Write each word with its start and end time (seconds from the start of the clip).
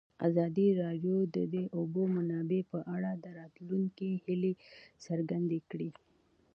ازادي 0.27 0.67
راډیو 0.83 1.17
د 1.35 1.37
د 1.53 1.55
اوبو 1.77 2.01
منابع 2.15 2.61
په 2.71 2.79
اړه 2.95 3.11
د 3.23 3.25
راتلونکي 3.39 4.09
هیلې 4.25 4.53
څرګندې 5.05 5.59
کړې. 5.69 5.89